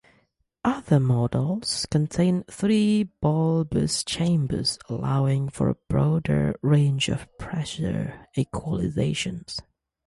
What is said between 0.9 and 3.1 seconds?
models contain three